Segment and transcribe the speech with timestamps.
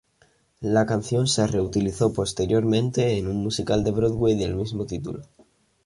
[0.61, 5.21] La canción se reutilizó posteriormente en un musical de Broadway del mismo título.